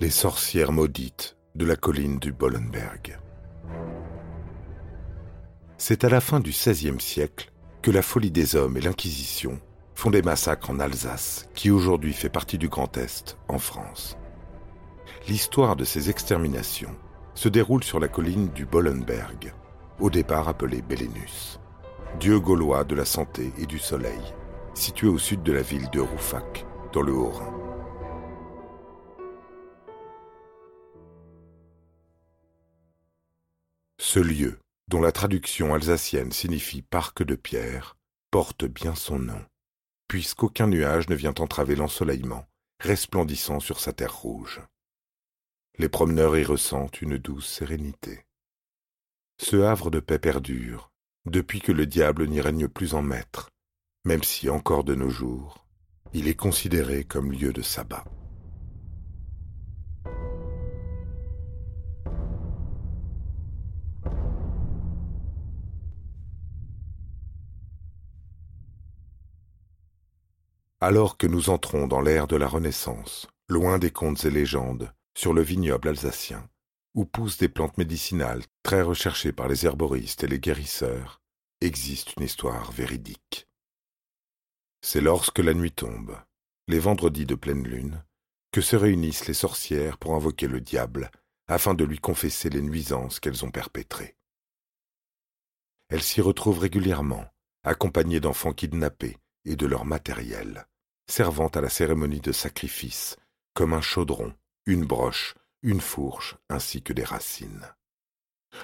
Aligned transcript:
Les 0.00 0.10
sorcières 0.10 0.70
maudites 0.70 1.36
de 1.56 1.64
la 1.66 1.74
colline 1.74 2.20
du 2.20 2.32
Bollenberg. 2.32 3.18
C'est 5.76 6.04
à 6.04 6.08
la 6.08 6.20
fin 6.20 6.38
du 6.38 6.50
XVIe 6.50 7.00
siècle 7.00 7.50
que 7.82 7.90
la 7.90 8.02
folie 8.02 8.30
des 8.30 8.54
hommes 8.54 8.76
et 8.76 8.80
l'Inquisition 8.80 9.58
font 9.96 10.10
des 10.10 10.22
massacres 10.22 10.70
en 10.70 10.78
Alsace, 10.78 11.48
qui 11.56 11.72
aujourd'hui 11.72 12.12
fait 12.12 12.28
partie 12.28 12.58
du 12.58 12.68
Grand 12.68 12.96
Est, 12.96 13.36
en 13.48 13.58
France. 13.58 14.16
L'histoire 15.26 15.74
de 15.74 15.82
ces 15.82 16.10
exterminations 16.10 16.94
se 17.34 17.48
déroule 17.48 17.82
sur 17.82 17.98
la 17.98 18.06
colline 18.06 18.50
du 18.50 18.66
Bollenberg, 18.66 19.52
au 19.98 20.10
départ 20.10 20.48
appelée 20.48 20.80
Belenus, 20.80 21.58
dieu 22.20 22.38
gaulois 22.38 22.84
de 22.84 22.94
la 22.94 23.04
santé 23.04 23.52
et 23.58 23.66
du 23.66 23.80
soleil, 23.80 24.22
situé 24.74 25.08
au 25.08 25.18
sud 25.18 25.42
de 25.42 25.50
la 25.50 25.62
ville 25.62 25.90
de 25.90 25.98
Roufac, 25.98 26.64
dans 26.92 27.02
le 27.02 27.12
Haut-Rhin. 27.12 27.57
Ce 34.00 34.20
lieu, 34.20 34.60
dont 34.88 35.00
la 35.00 35.12
traduction 35.12 35.74
alsacienne 35.74 36.32
signifie 36.32 36.82
parc 36.82 37.22
de 37.22 37.34
pierre, 37.34 37.96
porte 38.30 38.64
bien 38.64 38.94
son 38.94 39.18
nom, 39.18 39.44
puisqu'aucun 40.06 40.68
nuage 40.68 41.08
ne 41.08 41.16
vient 41.16 41.34
entraver 41.38 41.74
l'ensoleillement, 41.74 42.46
resplendissant 42.80 43.60
sur 43.60 43.80
sa 43.80 43.92
terre 43.92 44.14
rouge. 44.14 44.62
Les 45.78 45.88
promeneurs 45.88 46.36
y 46.36 46.44
ressentent 46.44 47.02
une 47.02 47.18
douce 47.18 47.48
sérénité. 47.48 48.24
Ce 49.40 49.56
havre 49.56 49.90
de 49.90 50.00
paix 50.00 50.18
perdure, 50.18 50.90
depuis 51.26 51.60
que 51.60 51.72
le 51.72 51.86
diable 51.86 52.26
n'y 52.28 52.40
règne 52.40 52.68
plus 52.68 52.94
en 52.94 53.02
maître, 53.02 53.50
même 54.04 54.22
si 54.22 54.48
encore 54.48 54.84
de 54.84 54.94
nos 54.94 55.10
jours, 55.10 55.66
il 56.12 56.28
est 56.28 56.34
considéré 56.34 57.04
comme 57.04 57.32
lieu 57.32 57.52
de 57.52 57.62
sabbat. 57.62 58.04
Alors 70.80 71.16
que 71.16 71.26
nous 71.26 71.50
entrons 71.50 71.88
dans 71.88 72.00
l'ère 72.00 72.28
de 72.28 72.36
la 72.36 72.46
Renaissance, 72.46 73.26
loin 73.48 73.80
des 73.80 73.90
contes 73.90 74.24
et 74.24 74.30
légendes, 74.30 74.94
sur 75.16 75.34
le 75.34 75.42
vignoble 75.42 75.88
alsacien, 75.88 76.48
où 76.94 77.04
poussent 77.04 77.38
des 77.38 77.48
plantes 77.48 77.78
médicinales 77.78 78.44
très 78.62 78.82
recherchées 78.82 79.32
par 79.32 79.48
les 79.48 79.66
herboristes 79.66 80.22
et 80.22 80.28
les 80.28 80.38
guérisseurs, 80.38 81.20
existe 81.60 82.14
une 82.16 82.22
histoire 82.22 82.70
véridique. 82.70 83.48
C'est 84.80 85.00
lorsque 85.00 85.40
la 85.40 85.52
nuit 85.52 85.72
tombe, 85.72 86.16
les 86.68 86.78
vendredis 86.78 87.26
de 87.26 87.34
pleine 87.34 87.66
lune, 87.66 88.04
que 88.52 88.60
se 88.60 88.76
réunissent 88.76 89.26
les 89.26 89.34
sorcières 89.34 89.98
pour 89.98 90.14
invoquer 90.14 90.46
le 90.46 90.60
diable 90.60 91.10
afin 91.48 91.74
de 91.74 91.82
lui 91.82 91.98
confesser 91.98 92.50
les 92.50 92.62
nuisances 92.62 93.18
qu'elles 93.18 93.44
ont 93.44 93.50
perpétrées. 93.50 94.16
Elles 95.88 96.04
s'y 96.04 96.20
retrouvent 96.20 96.60
régulièrement, 96.60 97.24
accompagnées 97.64 98.20
d'enfants 98.20 98.52
kidnappés 98.52 99.18
et 99.48 99.56
de 99.56 99.66
leur 99.66 99.84
matériel, 99.84 100.66
servant 101.08 101.48
à 101.48 101.60
la 101.60 101.70
cérémonie 101.70 102.20
de 102.20 102.32
sacrifice, 102.32 103.16
comme 103.54 103.72
un 103.72 103.80
chaudron, 103.80 104.34
une 104.66 104.84
broche, 104.84 105.34
une 105.62 105.80
fourche, 105.80 106.36
ainsi 106.48 106.82
que 106.82 106.92
des 106.92 107.04
racines. 107.04 107.66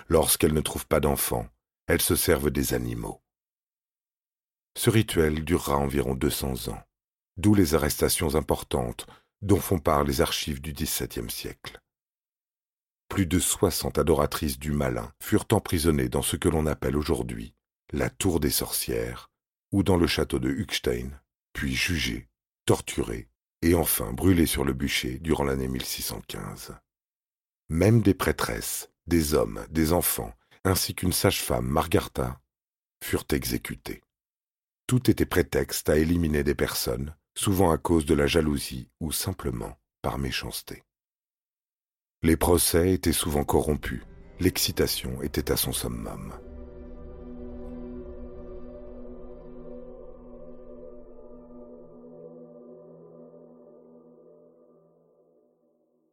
Lorsqu'elles 0.08 0.52
ne 0.54 0.60
trouvent 0.60 0.86
pas 0.86 1.00
d'enfants, 1.00 1.48
elles 1.86 2.02
se 2.02 2.16
servent 2.16 2.50
des 2.50 2.74
animaux. 2.74 3.20
Ce 4.76 4.90
rituel 4.90 5.44
durera 5.44 5.76
environ 5.76 6.14
deux 6.14 6.30
cents 6.30 6.68
ans, 6.68 6.82
d'où 7.36 7.54
les 7.54 7.74
arrestations 7.74 8.34
importantes 8.34 9.06
dont 9.42 9.60
font 9.60 9.78
part 9.78 10.04
les 10.04 10.20
archives 10.20 10.60
du 10.60 10.72
XVIIe 10.72 11.30
siècle. 11.30 11.80
Plus 13.08 13.26
de 13.26 13.38
soixante 13.38 13.98
adoratrices 13.98 14.58
du 14.58 14.72
malin 14.72 15.12
furent 15.22 15.46
emprisonnées 15.52 16.08
dans 16.08 16.22
ce 16.22 16.36
que 16.36 16.48
l'on 16.48 16.66
appelle 16.66 16.96
aujourd'hui 16.96 17.54
la 17.92 18.10
tour 18.10 18.40
des 18.40 18.50
sorcières, 18.50 19.30
ou 19.74 19.82
dans 19.82 19.96
le 19.96 20.06
château 20.06 20.38
de 20.38 20.50
Huckstein, 20.50 21.10
puis 21.52 21.74
jugées, 21.74 22.28
torturées 22.64 23.28
et 23.60 23.74
enfin 23.74 24.12
brûlées 24.12 24.46
sur 24.46 24.64
le 24.64 24.72
bûcher 24.72 25.18
durant 25.18 25.42
l'année 25.42 25.66
1615. 25.66 26.76
Même 27.70 28.00
des 28.00 28.14
prêtresses, 28.14 28.88
des 29.08 29.34
hommes, 29.34 29.66
des 29.70 29.92
enfants, 29.92 30.32
ainsi 30.62 30.94
qu'une 30.94 31.12
sage-femme, 31.12 31.66
Margarta, 31.66 32.40
furent 33.02 33.26
exécutés. 33.32 34.00
Tout 34.86 35.10
était 35.10 35.26
prétexte 35.26 35.88
à 35.88 35.98
éliminer 35.98 36.44
des 36.44 36.54
personnes, 36.54 37.16
souvent 37.34 37.72
à 37.72 37.76
cause 37.76 38.06
de 38.06 38.14
la 38.14 38.28
jalousie 38.28 38.90
ou 39.00 39.10
simplement 39.10 39.76
par 40.02 40.18
méchanceté. 40.18 40.84
Les 42.22 42.36
procès 42.36 42.92
étaient 42.92 43.12
souvent 43.12 43.42
corrompus, 43.42 44.04
l'excitation 44.38 45.20
était 45.20 45.50
à 45.50 45.56
son 45.56 45.72
summum. 45.72 46.32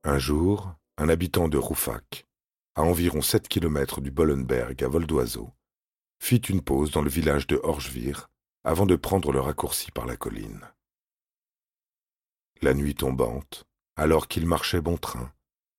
Un 0.03 0.17
jour, 0.17 0.73
un 0.97 1.09
habitant 1.09 1.47
de 1.47 1.59
Roufac, 1.59 2.25
à 2.73 2.81
environ 2.81 3.21
sept 3.21 3.47
kilomètres 3.47 4.01
du 4.01 4.09
Bollenberg 4.09 4.83
à 4.83 4.87
vol 4.87 5.05
d'oiseau, 5.05 5.53
fit 6.19 6.37
une 6.37 6.63
pause 6.63 6.89
dans 6.89 7.03
le 7.03 7.09
village 7.09 7.45
de 7.45 7.59
Horchvir 7.61 8.31
avant 8.63 8.87
de 8.87 8.95
prendre 8.95 9.31
le 9.31 9.39
raccourci 9.39 9.91
par 9.91 10.07
la 10.07 10.17
colline. 10.17 10.61
La 12.63 12.73
nuit 12.73 12.95
tombante, 12.95 13.65
alors 13.95 14.27
qu'il 14.27 14.47
marchait 14.47 14.81
bon 14.81 14.97
train, 14.97 15.31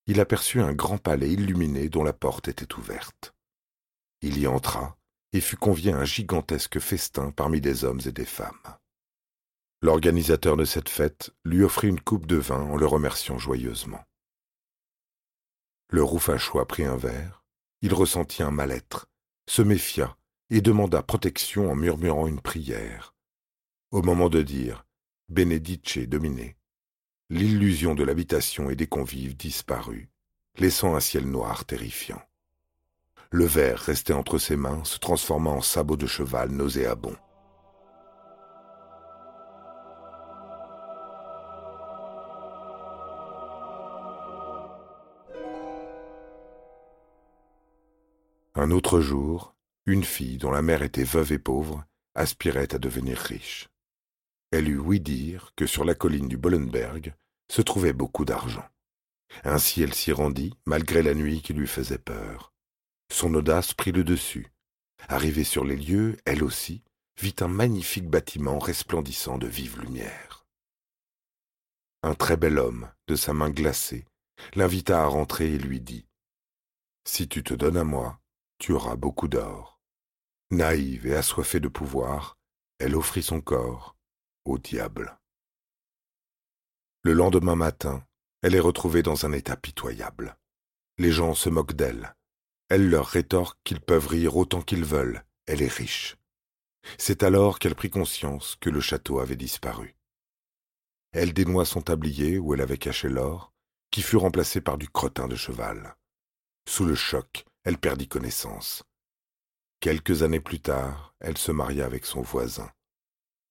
il 0.06 0.20
aperçut 0.20 0.60
un 0.60 0.72
grand 0.72 0.98
palais 0.98 1.30
illuminé 1.32 1.88
dont 1.88 2.04
la 2.04 2.12
porte 2.12 2.46
était 2.46 2.74
ouverte. 2.74 3.34
Il 4.20 4.38
y 4.38 4.46
entra 4.46 4.96
et 5.32 5.40
fut 5.40 5.56
convié 5.56 5.92
à 5.92 5.98
un 5.98 6.04
gigantesque 6.04 6.78
festin 6.78 7.32
parmi 7.32 7.60
des 7.60 7.84
hommes 7.84 8.00
et 8.06 8.12
des 8.12 8.24
femmes. 8.24 8.76
L'organisateur 9.80 10.56
de 10.56 10.64
cette 10.64 10.88
fête 10.88 11.32
lui 11.44 11.64
offrit 11.64 11.88
une 11.88 12.00
coupe 12.00 12.26
de 12.26 12.36
vin 12.36 12.60
en 12.60 12.76
le 12.76 12.86
remerciant 12.86 13.36
joyeusement. 13.36 14.04
Le 15.92 16.02
roufachois 16.02 16.66
prit 16.66 16.84
un 16.84 16.96
verre, 16.96 17.44
il 17.82 17.92
ressentit 17.92 18.42
un 18.42 18.50
mal-être, 18.50 19.10
se 19.46 19.60
méfia 19.60 20.16
et 20.48 20.62
demanda 20.62 21.02
protection 21.02 21.70
en 21.70 21.74
murmurant 21.74 22.26
une 22.26 22.40
prière. 22.40 23.14
Au 23.90 24.00
moment 24.00 24.30
de 24.30 24.40
dire 24.40 24.86
Benedice 25.28 26.08
Domine, 26.08 26.54
l'illusion 27.28 27.94
de 27.94 28.04
l'habitation 28.04 28.70
et 28.70 28.74
des 28.74 28.86
convives 28.86 29.36
disparut, 29.36 30.08
laissant 30.56 30.94
un 30.94 31.00
ciel 31.00 31.30
noir 31.30 31.66
terrifiant. 31.66 32.22
Le 33.30 33.44
verre 33.44 33.80
restait 33.80 34.14
entre 34.14 34.38
ses 34.38 34.56
mains, 34.56 34.84
se 34.84 34.98
transformant 34.98 35.56
en 35.56 35.60
sabot 35.60 35.98
de 35.98 36.06
cheval 36.06 36.52
nauséabond. 36.52 37.16
Un 48.62 48.70
autre 48.70 49.00
jour, 49.00 49.56
une 49.86 50.04
fille 50.04 50.38
dont 50.38 50.52
la 50.52 50.62
mère 50.62 50.84
était 50.84 51.02
veuve 51.02 51.32
et 51.32 51.40
pauvre 51.40 51.84
aspirait 52.14 52.72
à 52.72 52.78
devenir 52.78 53.18
riche. 53.18 53.68
Elle 54.52 54.68
eut 54.68 54.78
ouï 54.78 55.00
dire 55.00 55.52
que 55.56 55.66
sur 55.66 55.84
la 55.84 55.96
colline 55.96 56.28
du 56.28 56.36
Bollenberg 56.36 57.12
se 57.50 57.60
trouvait 57.60 57.92
beaucoup 57.92 58.24
d'argent. 58.24 58.64
Ainsi 59.42 59.82
elle 59.82 59.94
s'y 59.94 60.12
rendit, 60.12 60.54
malgré 60.64 61.02
la 61.02 61.12
nuit 61.12 61.42
qui 61.42 61.54
lui 61.54 61.66
faisait 61.66 61.98
peur. 61.98 62.52
Son 63.10 63.34
audace 63.34 63.74
prit 63.74 63.90
le 63.90 64.04
dessus. 64.04 64.52
Arrivée 65.08 65.42
sur 65.42 65.64
les 65.64 65.76
lieux, 65.76 66.16
elle 66.24 66.44
aussi, 66.44 66.84
vit 67.20 67.34
un 67.40 67.48
magnifique 67.48 68.08
bâtiment 68.08 68.60
resplendissant 68.60 69.38
de 69.38 69.48
vive 69.48 69.80
lumière. 69.80 70.46
Un 72.04 72.14
très 72.14 72.36
bel 72.36 72.60
homme, 72.60 72.92
de 73.08 73.16
sa 73.16 73.34
main 73.34 73.50
glacée, 73.50 74.04
l'invita 74.54 75.02
à 75.02 75.06
rentrer 75.06 75.52
et 75.52 75.58
lui 75.58 75.80
dit 75.80 76.06
Si 77.04 77.26
tu 77.26 77.42
te 77.42 77.54
donnes 77.54 77.76
à 77.76 77.82
moi, 77.82 78.21
tu 78.62 78.74
beaucoup 78.96 79.26
d'or. 79.26 79.80
Naïve 80.52 81.08
et 81.08 81.16
assoiffée 81.16 81.58
de 81.58 81.66
pouvoir, 81.66 82.38
elle 82.78 82.94
offrit 82.94 83.24
son 83.24 83.40
corps 83.40 83.96
au 84.44 84.56
diable. 84.56 85.18
Le 87.02 87.12
lendemain 87.12 87.56
matin, 87.56 88.06
elle 88.40 88.54
est 88.54 88.60
retrouvée 88.60 89.02
dans 89.02 89.26
un 89.26 89.32
état 89.32 89.56
pitoyable. 89.56 90.38
Les 90.96 91.10
gens 91.10 91.34
se 91.34 91.48
moquent 91.48 91.74
d'elle. 91.74 92.14
Elle 92.68 92.88
leur 92.88 93.08
rétorque 93.08 93.58
qu'ils 93.64 93.80
peuvent 93.80 94.06
rire 94.06 94.36
autant 94.36 94.62
qu'ils 94.62 94.84
veulent, 94.84 95.24
elle 95.46 95.60
est 95.60 95.72
riche. 95.72 96.16
C'est 96.98 97.24
alors 97.24 97.58
qu'elle 97.58 97.74
prit 97.74 97.90
conscience 97.90 98.54
que 98.60 98.70
le 98.70 98.80
château 98.80 99.18
avait 99.18 99.34
disparu. 99.34 99.96
Elle 101.10 101.32
dénoua 101.32 101.64
son 101.64 101.82
tablier 101.82 102.38
où 102.38 102.54
elle 102.54 102.60
avait 102.60 102.78
caché 102.78 103.08
l'or, 103.08 103.52
qui 103.90 104.02
fut 104.02 104.18
remplacé 104.18 104.60
par 104.60 104.78
du 104.78 104.88
crottin 104.88 105.26
de 105.26 105.34
cheval. 105.34 105.96
Sous 106.68 106.84
le 106.84 106.94
choc, 106.94 107.44
elle 107.64 107.78
perdit 107.78 108.08
connaissance. 108.08 108.82
Quelques 109.80 110.22
années 110.22 110.40
plus 110.40 110.60
tard, 110.60 111.14
elle 111.20 111.38
se 111.38 111.52
maria 111.52 111.84
avec 111.84 112.06
son 112.06 112.22
voisin. 112.22 112.70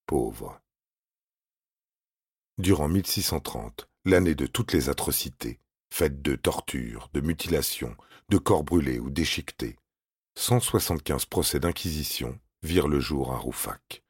Pauvre. 0.05 0.59
Durant 2.57 2.89
1630, 2.89 3.89
l'année 4.05 4.35
de 4.35 4.45
toutes 4.45 4.73
les 4.73 4.89
atrocités, 4.89 5.59
faites 5.93 6.21
de 6.21 6.35
tortures, 6.35 7.09
de 7.13 7.21
mutilations, 7.21 7.95
de 8.29 8.37
corps 8.37 8.63
brûlés 8.63 8.99
ou 8.99 9.09
déchiquetés, 9.09 9.77
175 10.37 11.25
procès 11.25 11.59
d'inquisition 11.59 12.39
virent 12.63 12.87
le 12.87 12.99
jour 12.99 13.33
à 13.33 13.37
Roufac. 13.37 14.03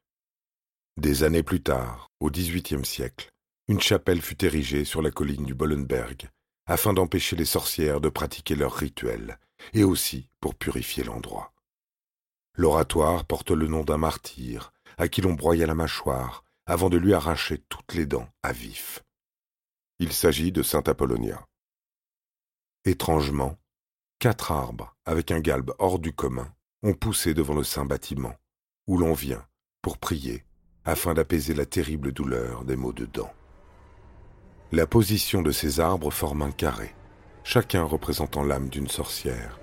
Des 0.98 1.24
années 1.24 1.44
plus 1.44 1.64
tard, 1.64 2.12
au 2.20 2.30
XVIIIe 2.30 2.86
siècle, 2.86 3.32
une 3.68 3.80
chapelle 3.80 4.22
fut 4.22 4.44
érigée 4.44 4.86
sur 4.86 5.02
la 5.02 5.12
colline 5.12 5.46
du 5.46 5.54
Bollenberg 5.54 6.30
afin 6.72 6.94
d'empêcher 6.94 7.36
les 7.36 7.46
sorcières 7.46 8.00
de 8.00 8.08
pratiquer 8.08 8.56
leurs 8.56 8.74
rituels 8.74 9.38
et 9.74 9.84
aussi 9.84 10.30
pour 10.40 10.56
purifier 10.56 11.04
l'endroit. 11.04 11.54
L'oratoire 12.56 13.26
porte 13.26 13.52
le 13.52 13.68
nom 13.68 13.84
d'un 13.84 13.98
martyr 13.98 14.72
à 14.98 15.10
qui 15.10 15.20
l'on 15.20 15.34
broya 15.34 15.68
la 15.68 15.76
mâchoire 15.76 16.46
avant 16.66 16.90
de 16.90 16.98
lui 16.98 17.14
arracher 17.14 17.58
toutes 17.68 17.94
les 17.94 18.06
dents 18.06 18.30
à 18.42 18.54
vif. 18.54 19.04
Il 20.00 20.14
s'agit 20.14 20.54
de 20.54 20.64
Saint 20.64 20.84
Apollonia. 20.88 21.46
Étrangement, 22.86 23.58
quatre 24.20 24.54
arbres, 24.54 24.96
avec 25.06 25.32
un 25.32 25.42
galbe 25.42 25.74
hors 25.78 26.00
du 26.00 26.14
commun, 26.14 26.54
ont 26.84 26.94
poussé 26.94 27.34
devant 27.34 27.54
le 27.54 27.66
saint 27.66 27.86
bâtiment, 27.86 28.36
où 28.88 28.98
l'on 28.98 29.14
vient 29.14 29.46
pour 29.82 29.98
prier, 29.98 30.46
afin 30.86 31.14
d'apaiser 31.14 31.54
la 31.54 31.66
terrible 31.66 32.14
douleur 32.14 32.64
des 32.64 32.78
maux 32.78 32.94
de 32.94 33.06
dents. 33.06 33.34
La 34.74 34.88
position 34.88 35.42
de 35.42 35.52
ces 35.52 35.82
arbres 35.82 36.12
forme 36.12 36.44
un 36.44 36.52
carré, 36.52 36.96
chacun 37.44 37.84
représentant 37.84 38.42
l'âme 38.42 38.70
d'une 38.70 38.88
sorcière, 38.88 39.60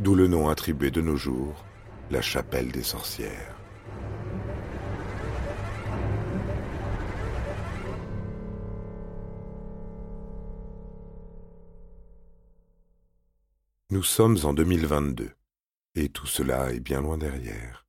d'où 0.00 0.14
le 0.14 0.28
nom 0.28 0.50
attribué 0.50 0.90
de 0.90 1.00
nos 1.00 1.16
jours, 1.16 1.64
la 2.10 2.20
chapelle 2.20 2.70
des 2.70 2.82
sorcières. 2.82 3.56
Nous 13.88 14.02
sommes 14.02 14.36
en 14.44 14.52
2022, 14.52 15.30
et 15.94 16.10
tout 16.10 16.26
cela 16.26 16.70
est 16.70 16.80
bien 16.80 17.00
loin 17.00 17.16
derrière. 17.16 17.86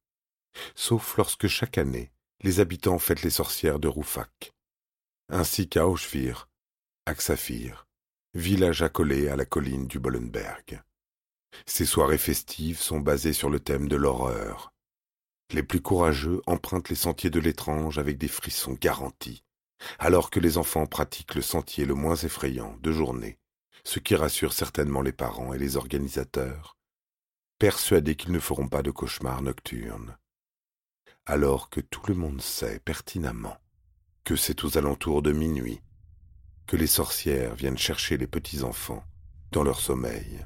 Sauf 0.75 1.17
lorsque 1.17 1.47
chaque 1.47 1.77
année, 1.77 2.13
les 2.39 2.61
habitants 2.61 2.97
fêtent 2.97 3.23
les 3.23 3.29
sorcières 3.29 3.79
de 3.79 3.89
Roufac, 3.89 4.53
ainsi 5.27 5.67
qu'à 5.67 5.85
Auschwitz, 5.85 6.47
Axafir, 7.07 7.87
village 8.35 8.83
accolé 8.83 9.27
à 9.27 9.35
la 9.35 9.43
colline 9.43 9.87
du 9.87 9.97
Bollenberg. 9.97 10.83
Ces 11.65 11.87
soirées 11.87 12.19
festives 12.19 12.77
sont 12.77 12.99
basées 12.99 13.33
sur 13.33 13.49
le 13.49 13.59
thème 13.59 13.87
de 13.87 13.95
l'horreur. 13.95 14.71
Les 15.51 15.63
plus 15.63 15.81
courageux 15.81 16.43
empruntent 16.45 16.89
les 16.89 16.95
sentiers 16.95 17.31
de 17.31 17.39
l'étrange 17.39 17.97
avec 17.97 18.19
des 18.19 18.27
frissons 18.27 18.77
garantis, 18.79 19.43
alors 19.97 20.29
que 20.29 20.39
les 20.39 20.59
enfants 20.59 20.85
pratiquent 20.85 21.33
le 21.33 21.41
sentier 21.41 21.85
le 21.85 21.95
moins 21.95 22.15
effrayant 22.15 22.77
de 22.81 22.91
journée, 22.91 23.39
ce 23.83 23.97
qui 23.97 24.13
rassure 24.13 24.53
certainement 24.53 25.01
les 25.01 25.11
parents 25.11 25.55
et 25.55 25.57
les 25.57 25.77
organisateurs, 25.77 26.77
persuadés 27.57 28.15
qu'ils 28.15 28.31
ne 28.31 28.39
feront 28.39 28.67
pas 28.67 28.83
de 28.83 28.91
cauchemars 28.91 29.41
nocturnes. 29.41 30.17
Alors 31.25 31.71
que 31.71 31.81
tout 31.81 32.03
le 32.07 32.13
monde 32.13 32.41
sait 32.41 32.79
pertinemment 32.79 33.57
que 34.23 34.35
c'est 34.35 34.63
aux 34.63 34.77
alentours 34.77 35.23
de 35.23 35.31
minuit 35.31 35.81
que 36.71 36.77
les 36.77 36.87
sorcières 36.87 37.53
viennent 37.53 37.77
chercher 37.77 38.15
les 38.15 38.27
petits 38.27 38.63
enfants 38.63 39.03
dans 39.51 39.61
leur 39.61 39.81
sommeil. 39.81 40.45